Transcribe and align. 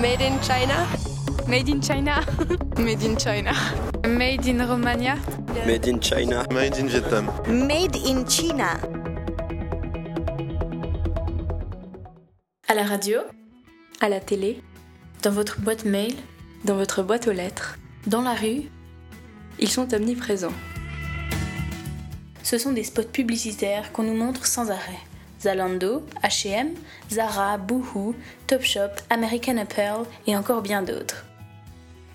Made 0.00 0.22
in 0.22 0.38
China? 0.40 0.86
Made 1.46 1.68
in 1.68 1.80
China. 1.80 2.24
Made 2.78 3.02
in 3.02 3.16
China. 3.16 3.52
Made 4.06 4.46
in 4.46 4.58
Romania. 4.60 5.16
Made 5.66 5.88
in 5.88 6.00
China. 6.00 6.46
Made 6.52 6.78
in 6.78 6.88
Vietnam. 6.88 7.26
Made 7.46 7.96
in 7.96 8.24
China. 8.26 8.78
À 12.68 12.74
la 12.74 12.84
radio, 12.84 13.20
À 14.00 14.08
la 14.08 14.20
télé, 14.20 14.62
dans 15.22 15.32
votre 15.32 15.60
boîte 15.60 15.84
mail, 15.84 16.14
dans 16.64 16.76
votre 16.76 17.02
boîte 17.02 17.26
aux 17.26 17.32
lettres, 17.32 17.78
dans 18.06 18.22
la 18.22 18.34
rue, 18.34 18.70
ils 19.58 19.68
sont 19.70 19.92
omniprésents. 19.94 20.54
ce 22.44 22.56
sont 22.56 22.72
des 22.72 22.84
spots 22.84 23.02
publicitaires 23.12 23.92
qu'on 23.92 24.04
nous 24.04 24.14
montre 24.16 24.46
sans 24.46 24.70
arrêt. 24.70 25.07
Zalando, 25.40 26.02
H&M, 26.22 26.74
Zara, 27.10 27.58
Boohoo, 27.58 28.14
Topshop, 28.46 28.90
American 29.10 29.56
Apparel 29.58 30.04
et 30.26 30.36
encore 30.36 30.62
bien 30.62 30.82
d'autres. 30.82 31.24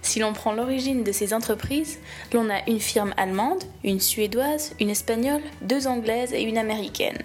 Si 0.01 0.19
l'on 0.19 0.33
prend 0.33 0.51
l'origine 0.51 1.03
de 1.03 1.11
ces 1.13 1.33
entreprises, 1.33 1.99
l'on 2.33 2.49
a 2.49 2.67
une 2.67 2.81
firme 2.81 3.13
allemande, 3.15 3.63
une 3.85 4.01
suédoise, 4.01 4.73
une 4.81 4.89
espagnole, 4.89 5.41
deux 5.61 5.87
anglaises 5.87 6.33
et 6.33 6.43
une 6.43 6.57
américaine. 6.57 7.19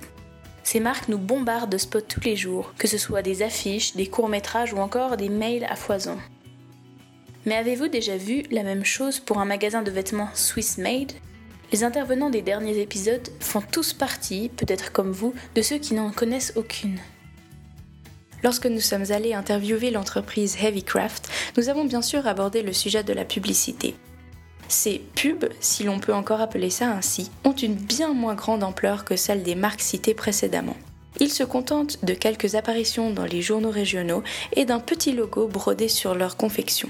Ces 0.62 0.80
marques 0.80 1.08
nous 1.08 1.18
bombardent 1.18 1.72
de 1.72 1.78
spots 1.78 2.02
tous 2.02 2.20
les 2.20 2.36
jours, 2.36 2.72
que 2.78 2.86
ce 2.86 2.98
soit 2.98 3.22
des 3.22 3.42
affiches, 3.42 3.96
des 3.96 4.06
courts-métrages 4.06 4.72
ou 4.72 4.78
encore 4.78 5.16
des 5.16 5.28
mails 5.28 5.64
à 5.64 5.74
foison. 5.74 6.18
Mais 7.46 7.56
avez-vous 7.56 7.88
déjà 7.88 8.16
vu 8.16 8.42
la 8.50 8.62
même 8.62 8.84
chose 8.84 9.18
pour 9.18 9.38
un 9.38 9.44
magasin 9.44 9.82
de 9.82 9.90
vêtements 9.90 10.28
Swiss 10.34 10.78
Made 10.78 11.12
Les 11.70 11.84
intervenants 11.84 12.30
des 12.30 12.40
derniers 12.40 12.80
épisodes 12.80 13.28
font 13.40 13.60
tous 13.60 13.92
partie, 13.92 14.48
peut-être 14.48 14.90
comme 14.90 15.12
vous, 15.12 15.34
de 15.54 15.60
ceux 15.60 15.76
qui 15.76 15.92
n'en 15.92 16.10
connaissent 16.10 16.54
aucune. 16.56 16.98
Lorsque 18.42 18.66
nous 18.66 18.80
sommes 18.80 19.10
allés 19.10 19.34
interviewer 19.34 19.90
l'entreprise 19.90 20.56
Heavycraft, 20.62 21.28
nous 21.56 21.68
avons 21.68 21.84
bien 21.84 22.00
sûr 22.00 22.26
abordé 22.26 22.62
le 22.62 22.72
sujet 22.72 23.02
de 23.02 23.12
la 23.12 23.24
publicité. 23.24 23.96
Ces 24.68 25.02
pubs, 25.14 25.48
si 25.60 25.84
l'on 25.84 25.98
peut 25.98 26.14
encore 26.14 26.40
appeler 26.40 26.70
ça 26.70 26.90
ainsi, 26.90 27.30
ont 27.44 27.52
une 27.52 27.74
bien 27.74 28.14
moins 28.14 28.34
grande 28.34 28.62
ampleur 28.62 29.04
que 29.04 29.16
celle 29.16 29.42
des 29.42 29.54
marques 29.54 29.80
citées 29.80 30.14
précédemment. 30.14 30.76
Ils 31.20 31.32
se 31.32 31.42
contentent 31.42 32.04
de 32.04 32.14
quelques 32.14 32.54
apparitions 32.54 33.10
dans 33.10 33.24
les 33.24 33.42
journaux 33.42 33.70
régionaux 33.70 34.22
et 34.54 34.64
d'un 34.64 34.78
petit 34.80 35.12
logo 35.12 35.48
brodé 35.48 35.88
sur 35.88 36.14
leur 36.14 36.36
confection. 36.36 36.88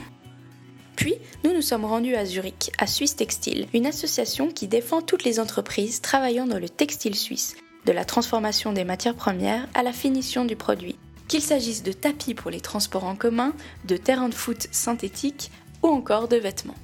Puis, 0.99 1.15
nous 1.45 1.55
nous 1.55 1.63
sommes 1.63 1.85
rendus 1.85 2.17
à 2.17 2.25
Zurich, 2.25 2.73
à 2.77 2.89
Suisse 2.89 3.15
Textile, 3.15 3.69
une 3.73 3.87
association 3.87 4.49
qui 4.49 4.67
défend 4.67 5.01
toutes 5.01 5.23
les 5.23 5.39
entreprises 5.39 6.01
travaillant 6.01 6.45
dans 6.45 6.59
le 6.59 6.69
textile 6.69 7.15
suisse, 7.15 7.55
de 7.87 7.93
la 7.93 8.05
transformation 8.05 8.73
des 8.73 8.83
matières 8.83 9.15
premières 9.15 9.69
à 9.75 9.85
la 9.85 9.93
finition 9.93 10.45
du 10.45 10.57
produit. 10.57 10.99
Qu'il 11.29 11.41
s'agisse 11.41 11.85
de 11.85 11.93
tapis 11.93 12.35
pour 12.35 12.51
les 12.51 12.61
transports 12.61 13.05
en 13.05 13.15
commun, 13.15 13.53
de 13.85 13.97
terrains 13.97 14.29
de 14.29 14.35
foot 14.35 14.67
synthétiques 14.73 15.53
ou 15.85 15.87
encore 15.87 16.27
de 16.27 16.37
vêtements. 16.37 16.75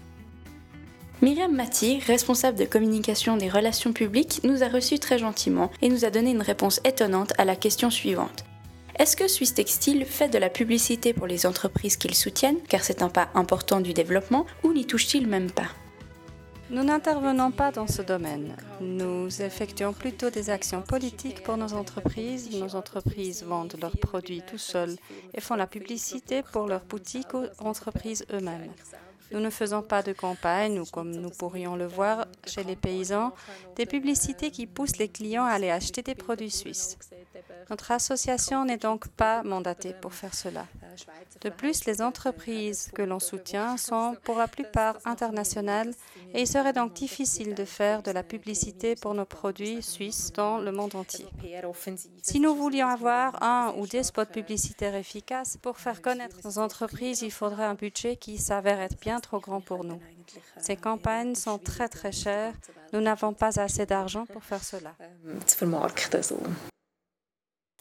Myriam 1.21 1.53
Mati, 1.53 1.99
responsable 1.99 2.57
de 2.57 2.67
communication 2.67 3.37
des 3.37 3.51
relations 3.51 3.93
publiques, 3.93 4.43
nous 4.45 4.63
a 4.63 4.69
reçus 4.69 5.01
très 5.01 5.19
gentiment 5.19 5.73
et 5.83 5.89
nous 5.89 6.05
a 6.05 6.11
donné 6.11 6.31
une 6.31 6.41
réponse 6.41 6.81
étonnante 6.85 7.33
à 7.37 7.45
la 7.45 7.57
question 7.57 7.91
suivante. 7.91 8.45
Est-ce 8.97 9.17
que 9.17 9.27
Suisse 9.27 9.55
Textile 9.55 10.05
fait 10.05 10.29
de 10.29 10.39
la 10.39 10.49
publicité 10.49 11.13
pour 11.13 11.27
les 11.27 11.47
entreprises 11.47 11.97
qu'ils 11.97 12.15
soutiennent, 12.15 12.63
car 12.69 12.85
c'est 12.85 13.03
un 13.03 13.09
pas 13.09 13.29
important 13.35 13.81
du 13.81 13.93
développement, 13.93 14.47
ou 14.63 14.73
n'y 14.73 14.87
touche-t-il 14.87 15.27
même 15.27 15.51
pas? 15.51 15.69
Nous 16.71 16.85
n'intervenons 16.85 17.51
pas 17.51 17.73
dans 17.73 17.87
ce 17.87 18.03
domaine. 18.03 18.57
Nous 18.81 19.43
effectuons 19.43 19.93
plutôt 19.93 20.31
des 20.31 20.49
actions 20.49 20.81
politiques 20.81 21.43
pour 21.43 21.57
nos 21.57 21.75
entreprises. 21.75 22.51
Nos 22.59 22.75
entreprises 22.75 23.45
vendent 23.45 23.77
leurs 23.81 23.99
produits 23.99 24.43
tout 24.49 24.59
seuls 24.59 24.97
et 25.35 25.41
font 25.41 25.57
la 25.57 25.67
publicité 25.67 26.43
pour 26.53 26.67
leurs 26.67 26.85
boutiques 26.85 27.35
ou 27.35 27.45
entreprises 27.59 28.25
eux-mêmes. 28.33 28.71
Nous 29.35 29.41
ne 29.41 29.51
faisons 29.51 29.83
pas 29.83 30.05
de 30.05 30.13
campagne 30.13 30.79
ou, 30.79 30.85
comme 30.85 31.11
nous 31.11 31.31
pourrions 31.31 31.75
le 31.75 31.87
voir 31.87 32.27
chez 32.47 32.63
les 32.63 32.77
paysans, 32.77 33.33
des 33.75 33.85
publicités 33.85 34.53
qui 34.53 34.69
poussent 34.69 34.99
les 34.99 35.09
clients 35.09 35.45
à 35.45 35.51
aller 35.51 35.73
acheter 35.73 36.03
des 36.03 36.15
produits 36.15 36.53
suisses. 36.53 36.97
Notre 37.71 37.91
association 37.91 38.65
n'est 38.65 38.77
donc 38.77 39.09
pas 39.09 39.43
mandatée 39.43 39.95
pour 40.01 40.13
faire 40.13 40.35
cela. 40.35 40.67
De 41.41 41.49
plus, 41.49 41.85
les 41.87 42.03
entreprises 42.03 42.91
que 42.95 43.03
l'on 43.03 43.19
soutient 43.19 43.77
sont 43.77 44.17
pour 44.23 44.39
la 44.39 44.49
plupart 44.49 44.99
internationales 45.05 45.93
et 46.33 46.43
il 46.43 46.47
serait 46.47 46.73
donc 46.73 46.93
difficile 46.93 47.55
de 47.55 47.65
faire 47.65 48.03
de 48.03 48.11
la 48.11 48.23
publicité 48.23 48.95
pour 48.95 49.15
nos 49.15 49.25
produits 49.25 49.83
suisses 49.83 50.33
dans 50.33 50.59
le 50.59 50.73
monde 50.73 50.95
entier. 50.95 51.27
Si 52.23 52.39
nous 52.39 52.55
voulions 52.55 52.89
avoir 52.89 53.43
un 53.43 53.75
ou 53.79 53.87
des 53.87 54.03
spots 54.03 54.27
publicitaires 54.27 54.95
efficaces 54.95 55.57
pour 55.57 55.79
faire 55.79 56.03
connaître 56.03 56.37
nos 56.45 56.59
entreprises, 56.59 57.23
il 57.23 57.33
faudrait 57.33 57.65
un 57.65 57.75
budget 57.75 58.17
qui 58.17 58.39
s'avère 58.39 58.81
être 58.81 58.99
bien 59.01 59.21
trop 59.25 59.41
grand 59.41 59.61
pour 59.61 59.85
nous. 59.85 60.01
Ces 60.59 60.77
campagnes 60.77 61.35
sont 61.35 61.59
très 61.59 61.89
très 61.89 62.13
chères. 62.13 62.55
Nous 62.93 63.01
n'avons 63.01 63.33
pas 63.33 63.59
assez 63.59 63.87
d'argent 63.87 64.27
pour 64.27 64.45
faire 64.45 64.63
cela. 64.63 64.95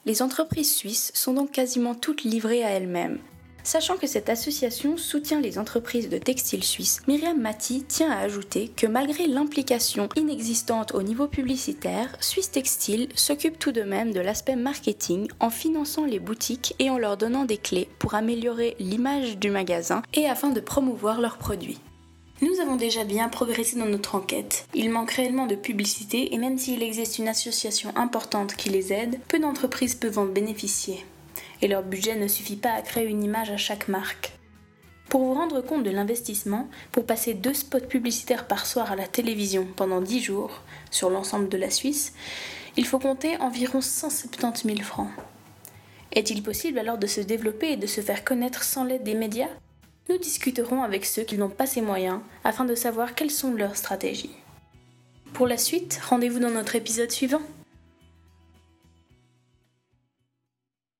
Les 0.06 0.22
entreprises 0.22 0.76
suisses 0.76 1.12
sont 1.14 1.34
donc 1.34 1.52
quasiment 1.52 1.96
toutes 1.96 2.24
livrées 2.24 2.64
à 2.64 2.70
elles-mêmes. 2.70 3.20
Sachant 3.64 3.96
que 3.96 4.08
cette 4.08 4.30
association 4.30 4.98
soutient 4.98 5.40
les 5.40 5.58
entreprises 5.58 6.10
de 6.10 6.18
textiles 6.18 6.66
suisses, 6.66 7.02
Myriam 7.08 7.40
Mati 7.40 7.84
tient 7.84 8.12
à 8.12 8.20
ajouter 8.20 8.68
que 8.76 8.88
malgré 8.88 9.26
l'implication 9.26 10.10
inexistante 10.18 10.94
au 10.94 11.02
niveau 11.02 11.28
publicitaire, 11.28 12.16
Suisse 12.20 12.52
Textile 12.52 13.08
s'occupe 13.16 13.58
tout 13.58 13.72
de 13.72 13.84
même 13.84 14.12
de 14.12 14.20
l'aspect 14.20 14.58
marketing 14.58 15.30
en 15.40 15.50
finançant 15.50 16.06
les 16.06 16.20
boutiques 16.20 16.76
et 16.80 16.90
en 16.90 16.98
leur 16.98 17.16
donnant 17.16 17.46
des 17.46 17.58
clés 17.58 17.88
pour 18.00 18.16
améliorer 18.16 18.76
l'image 18.80 19.38
du 19.38 19.50
magasin 19.50 20.04
et 20.14 20.28
afin 20.28 20.50
de 20.50 20.60
promouvoir 20.60 21.22
leurs 21.22 21.38
produits. 21.38 21.80
Nous 22.42 22.60
avons 22.60 22.76
déjà 22.76 23.06
bien 23.06 23.30
progressé 23.30 23.78
dans 23.78 23.86
notre 23.86 24.16
enquête. 24.16 24.68
Il 24.74 24.90
manque 24.90 25.12
réellement 25.12 25.46
de 25.46 25.56
publicité 25.56 26.34
et 26.34 26.38
même 26.38 26.58
s'il 26.58 26.84
existe 26.84 27.18
une 27.18 27.30
association 27.30 27.94
importante 27.96 28.56
qui 28.56 28.70
les 28.70 28.92
aide, 28.92 29.22
peu 29.30 29.40
d'entreprises 29.40 29.96
peuvent 29.96 30.20
en 30.20 30.26
bénéficier. 30.26 31.06
Et 31.64 31.70
leur 31.70 31.82
budget 31.82 32.16
ne 32.18 32.28
suffit 32.28 32.58
pas 32.58 32.74
à 32.74 32.82
créer 32.82 33.08
une 33.08 33.24
image 33.24 33.50
à 33.50 33.56
chaque 33.56 33.88
marque. 33.88 34.34
Pour 35.08 35.24
vous 35.24 35.34
rendre 35.34 35.62
compte 35.62 35.84
de 35.84 35.92
l'investissement, 35.92 36.68
pour 36.92 37.06
passer 37.06 37.34
deux 37.34 37.54
spots 37.54 37.88
publicitaires 37.88 38.48
par 38.48 38.66
soir 38.66 38.92
à 38.92 38.98
la 38.98 39.08
télévision 39.08 39.66
pendant 39.78 40.02
10 40.02 40.20
jours 40.20 40.62
sur 40.92 41.10
l'ensemble 41.10 41.48
de 41.48 41.56
la 41.56 41.70
Suisse, 41.70 42.14
il 42.76 42.86
faut 42.86 43.00
compter 43.00 43.38
environ 43.38 43.80
170 43.80 44.68
000 44.68 44.82
francs. 44.82 45.08
Est-il 46.12 46.44
possible 46.44 46.80
alors 46.80 46.98
de 46.98 47.08
se 47.08 47.22
développer 47.22 47.72
et 47.72 47.78
de 47.78 47.88
se 47.88 48.02
faire 48.02 48.26
connaître 48.26 48.66
sans 48.66 48.84
l'aide 48.84 49.04
des 49.04 49.16
médias? 49.16 49.48
Nous 50.10 50.18
discuterons 50.18 50.84
avec 50.84 51.06
ceux 51.06 51.24
qui 51.24 51.38
n'ont 51.38 51.48
pas 51.48 51.66
ces 51.66 51.82
moyens 51.82 52.20
afin 52.44 52.66
de 52.66 52.76
savoir 52.76 53.16
quelles 53.16 53.32
sont 53.32 53.54
leurs 53.54 53.78
stratégies. 53.78 54.36
Pour 55.32 55.48
la 55.48 55.58
suite, 55.58 56.02
rendez-vous 56.10 56.40
dans 56.40 56.50
notre 56.50 56.76
épisode 56.76 57.12
suivant. 57.12 57.42